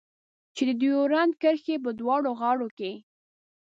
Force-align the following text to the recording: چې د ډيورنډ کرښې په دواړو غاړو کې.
چې 0.55 0.63
د 0.67 0.71
ډيورنډ 0.81 1.33
کرښې 1.41 1.75
په 1.83 1.89
دواړو 1.99 2.29
غاړو 2.39 2.67
کې. 2.77 2.91